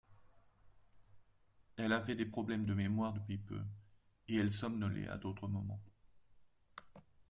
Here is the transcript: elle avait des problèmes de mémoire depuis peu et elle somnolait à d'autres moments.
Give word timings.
elle 1.77 1.91
avait 1.93 2.15
des 2.15 2.25
problèmes 2.25 2.65
de 2.65 2.73
mémoire 2.73 3.13
depuis 3.13 3.37
peu 3.37 3.61
et 4.27 4.35
elle 4.37 4.49
somnolait 4.51 5.07
à 5.07 5.19
d'autres 5.19 5.47
moments. 5.47 5.83